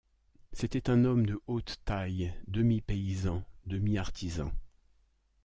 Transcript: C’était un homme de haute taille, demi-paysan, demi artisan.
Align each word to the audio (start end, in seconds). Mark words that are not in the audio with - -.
C’était 0.51 0.89
un 0.89 1.05
homme 1.05 1.27
de 1.27 1.39
haute 1.45 1.77
taille, 1.85 2.33
demi-paysan, 2.47 3.43
demi 3.67 3.99
artisan. 3.99 4.51